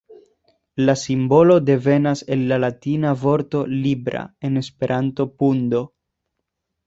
[0.85, 5.83] La simbolo devenas el la latina vorto "libra", en Esperanto "pundo".